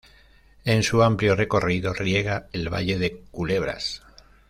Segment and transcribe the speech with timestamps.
[0.65, 4.01] En su amplio recorrido riega el valle de Culebras.